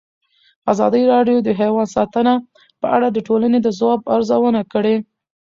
[0.71, 2.33] ازادي راډیو د حیوان ساتنه
[2.81, 4.95] په اړه د ټولنې د ځواب ارزونه کړې.